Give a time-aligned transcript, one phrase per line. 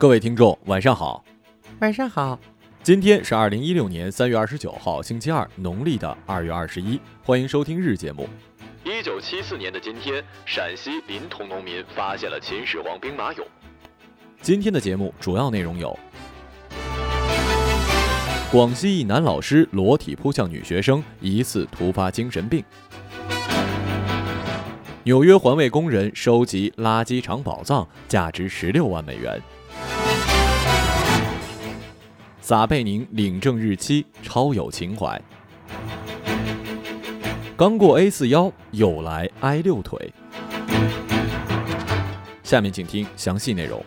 [0.00, 1.22] 各位听众，晚上好。
[1.80, 2.40] 晚上好。
[2.82, 6.98] 今天是二零一六年三月二十九号，星期二，农历的二月二十一。
[7.22, 8.26] 欢迎收听日节目。
[8.82, 13.42] 一九七四年的今天，陕西临潼农民发现了秦始皇兵马俑。
[14.40, 15.94] 今天的节目主要内容有：
[18.50, 22.62] 广西一男老师裸体扑向女学生，疑似突发精神病；
[25.04, 29.38] 纽约环卫工人收集垃圾场宝藏，价值十六万美元。
[32.50, 35.22] 撒贝宁领证日期超有情怀，
[37.56, 40.12] 刚过 A 四腰又来 I 六腿。
[42.42, 43.80] 下面请听详细内容。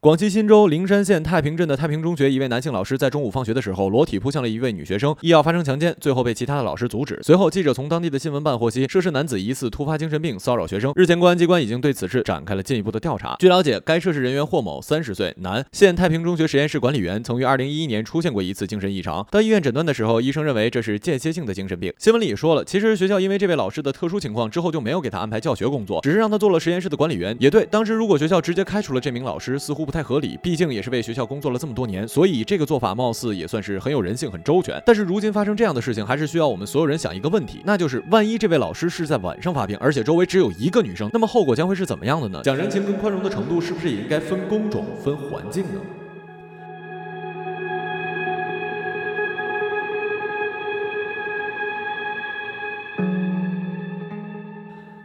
[0.00, 7.18] 广西新州灵山县太平镇的太平中学一位男性老师在中午放学的时候裸体扑向了一位女学生，意要发生强奸，最后被其他的老师阻止。
[7.24, 10.92] 随后，记者从当地的新闻办获悉，涉事男子疑似突发精神病，骚扰学生。
[10.94, 13.34] 日前，公安机关已经对此事展开了进一步的调查。
[13.40, 19.26] 据了解，该涉事人员霍某，三十岁，男，现太平中学实验室管理员，曾于二零一一年出现过一次精神异常。
[19.32, 21.92] 到医院诊断的时候，医生认为这是间歇性的精神病。
[21.98, 27.36] 新闻里也说了，其实学校因为这位老师的特殊情况，之后就没有给他安排教学工作，只是让他做了实验室的管理员。
[27.40, 30.68] 也对，当时如果学校直接开除了这名老师，似乎不太合理，毕竟。
[30.68, 34.78] 也是为学校工作了这么多年，所以这个做法貌似也算是很有人性、很周全。
[34.84, 42.42] 但是如今发生这样的事情，还是需要我们所有人想一个问题，那就是万一这位老师是在晚上发病，而且周围只有一个女生，那么后果将会是怎么样的呢？
[42.44, 45.80] 讲人情跟宽容的程度，是不是也应该分工种、分环境呢？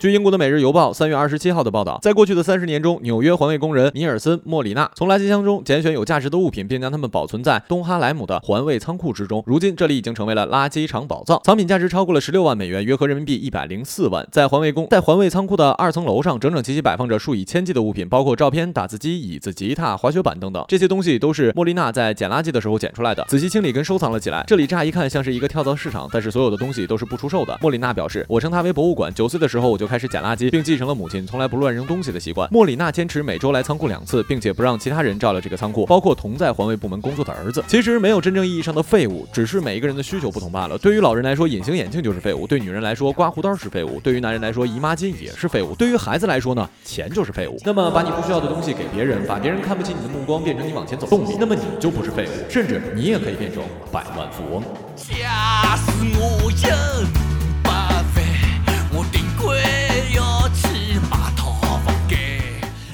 [0.00, 9.42] 据英国的《每日邮报》三月二十七号的报道，在过去的三十年中，纽约环卫工人尼尔森·莫里纳从垃圾箱中拣选有价值的物品，并将它们保存在东哈莱姆的环卫仓库之中。
[9.44, 14.24] 如今，这里已经成为了垃圾场宝藏，藏品价值超过了十六万美元，约合人民币一百零四万。
[14.30, 20.64] 在环卫工在环卫仓库的二层楼上，整整齐齐摆放着数以千计的物品，包括照片、打字机、椅子、吉他、滑雪板等等。
[20.68, 24.44] 这些东西都是莫里纳在捡垃圾的时候捡出来的，仔细清理跟收藏了起来。
[24.46, 27.58] 这里乍一看像是一个跳蚤市场，但是所有的东西都是不出售的。
[27.60, 29.12] 莫里纳表示：“我称它为博物馆。
[29.12, 32.46] 九岁的时候我就开始捡垃圾，并。”继承了母亲从来不乱扔东西的习惯。
[32.52, 37.64] 莫里娜坚持每周来仓库两次，并且不让其他人照料这个仓库，包括同在环卫部门工作的儿子。
[37.66, 40.76] 其实没有真正意义上的废物，只是每一个人的需求不同罢了。
[40.76, 47.58] 对于老人来说，隐形眼镜就是废物；对女人来说，刮胡刀是废物；对于男人来说，姨妈巾也是废物；对于孩子来说呢，钱就是废物。
[47.64, 54.62] 那么，把你不需要的东西给别人，把别人看不起你的目光变成你往前走的动力，那么你就不是废物，甚至你也可以变成百万富翁。
[54.94, 57.17] 吓死我了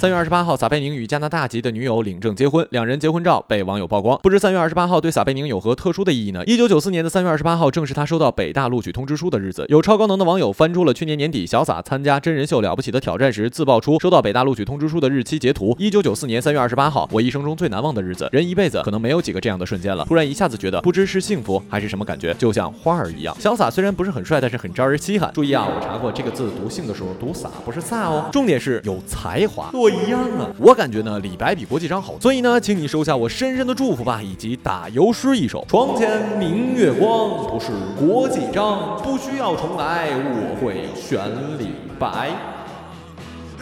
[0.05, 4.21] 三月二十八号，撒贝宁与加拿大籍的女友领证结婚，两人结婚照被网友曝光。
[4.23, 6.45] 不知三月二十八号对撒贝宁有何特殊的意义呢？
[6.45, 9.65] 一九九四年的三月二十八号，正是他收到北大录取通知书的日子。
[9.71, 15.75] 有超高能的网友翻出了去年年底小撒参加真人秀《了不起的挑战》时自曝出收到北大录取通知书的日期截图。
[15.79, 20.05] 一九九四年三月二十八号，我一生中最难忘的日子，人一辈子可能没有几个这样的瞬间了。
[20.05, 23.35] 突然一下子觉得，不知是幸福还是什么感觉，就像花儿一样。
[23.41, 25.31] 小撒虽然不是很帅，但是很招人稀罕。
[25.33, 28.29] 注意啊，我查过这个字读姓的时候读撒，不是撒哦。
[28.31, 30.75] 重点是有才华，一样啊，我。
[30.75, 41.21] 感觉呢，李白比国际章好，所以呢，请你收下我深深的祝福吧，以及打油诗一首：床前明月光，不是国际章，不需要重来，我会选
[41.59, 42.31] 李白。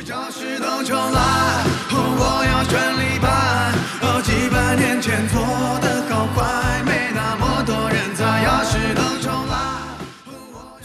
[0.04, 1.62] 假使能重来，
[1.92, 3.28] 我要选李白。
[4.22, 5.42] 几百年前做
[5.80, 6.71] 的好坏，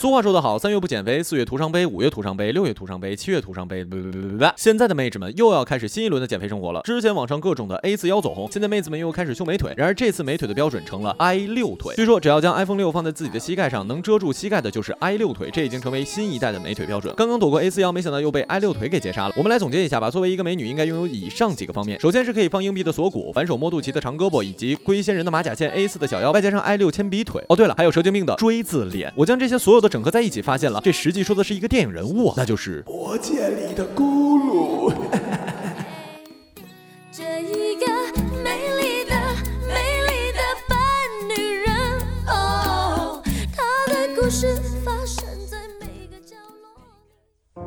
[0.07, 3.85] 俗话说得好，三月不减肥，四月徒伤悲，五月徒伤悲，六月徒伤悲，七月徒伤悲。
[4.55, 6.79] 现在的妹子们又要开始新一轮的减肥生活了。
[6.85, 9.73] 之前网上各种的 A 四腰走红，现在妹子们又开始修美腿。
[9.75, 11.93] 然而这次美腿的标准成了 I 六腿。
[11.97, 15.49] 据说只要将 iPhone 六放在自己的膝盖上，能遮住膝盖的就是 I 六腿。
[15.51, 17.13] 这已经成为新一代的美腿标准。
[17.17, 19.33] 刚刚躲过 A 四腰，没想到又被 I 六腿给截杀了。
[19.35, 20.09] 我们来总结一下吧。
[20.09, 21.99] 作为一个美女，应该拥有以上几个方面。
[21.99, 27.43] 首先是可以放硬币的锁骨，反手摸肚脐的长胳膊，以及龟仙人的马甲线 A 四的小腰，外加上 I 六铅笔腿。
[27.49, 29.11] 哦，对了，还有蛇精病的锥子脸。
[29.17, 34.93] 我将这些所有的整整合在一起，发现了这实际说的是一个电影人物，那就是《魔戒》里的咕噜。
[37.11, 37.87] 这一个
[38.43, 39.15] 美丽的、
[39.67, 40.39] 美丽的
[40.69, 40.77] 笨
[41.27, 41.73] 女人，
[42.27, 43.23] 哦，
[43.87, 44.55] 的故事
[44.85, 47.65] 发生在每个角落。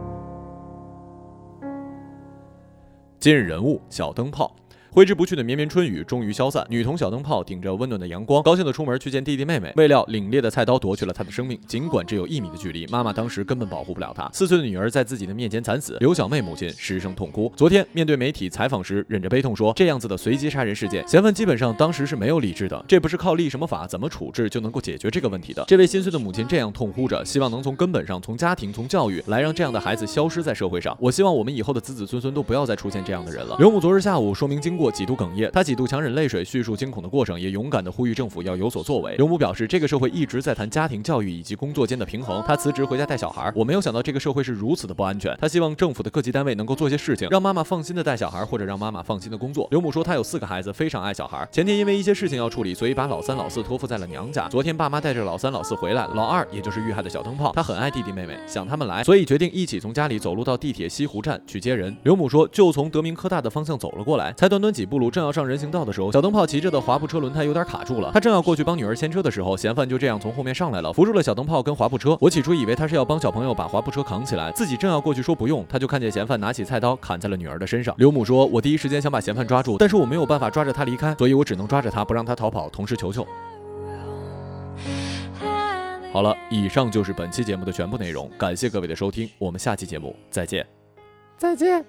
[3.18, 4.54] 今日人物：小灯泡。
[4.92, 9.72] 挥之不去的绵绵春雨终于消散，女童小灯泡顶着温暖的阳光，高兴地出门去见弟弟妹妹。
[9.76, 14.28] 未料凛冽的菜刀夺去了她的生命，尽管只有一米的距离，妈妈当时根本保护不了她。
[14.32, 17.52] 四岁的女儿在自己的面前惨死，刘小妹母亲失声痛哭。
[17.54, 30.96] 昨天面对媒体采访时，忍着悲痛说：“这样子的随机杀人事件，嫌犯基本上当时是没有理智的，这不是靠立什么法、怎么处置就能够解决这个问题的。”这位心碎的母亲这样痛呼着，希望能从根本上、从家庭、从教育来让这样的孩子消失在社会上。
[30.98, 33.54] 我希望我们以后的子子孙孙都不要再出现这样的人了。
[33.60, 35.50] 刘母昨日下午说明经过，几度哽咽。
[35.52, 39.14] 他几度强忍泪水叙述惊恐的过程，也勇敢地呼吁政府要有所作为。
[39.16, 42.42] 刘母表示，这个社会一直在谈家庭教育以及工作间的平衡。
[42.46, 45.36] 他辞职回家带小孩，我没有想到这个社会是如此的不安全。
[45.38, 49.68] 他希望政府的各级单位能够做些事情，让妈妈放心的带小孩，或者让妈妈放心的工作。
[49.70, 51.46] 刘母说，她有四个孩子，非常爱小孩。
[51.52, 54.48] 前天因为一些事情要处理，所以把老三、老四托付在了娘家。
[54.48, 61.96] 昨天爸妈带着老三、老四回来，老二也就是遇害的小灯泡，他很爱弟弟妹妹，想他们来，所以决定一起从家里走路到地铁西湖站去接人。
[62.02, 66.30] 刘母说，就从德明科大的方向走了过来，才短短几步路，正要上人行道的时候，小灯。
[66.30, 72.16] 泡骑着的滑步车轮胎有点卡住了，他正要过去帮女儿牵车的时候，嫌犯就这样从后面上来了，扶住了小灯泡跟滑步车。
[72.20, 77.92] 我起初以为他是要帮小朋友把滑步车扛起来，自己正要过去说不用，他就看见嫌犯拿起菜刀砍在了女儿的身上。
[77.98, 83.26] 刘母说：“我第一时间想把嫌犯抓住，但是我没有办法抓着他离开，所以我只能抓着他不让他逃跑，同时求救。
[86.14, 90.64] ”好了，以上就是本期节目的全部内容，感谢各位的收听，我们下期节目再见，
[91.36, 91.84] 再见。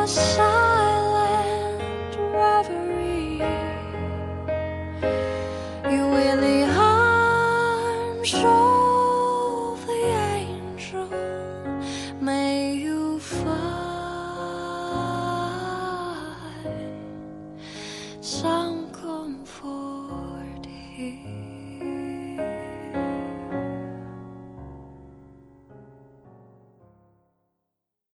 [0.00, 0.59] 我想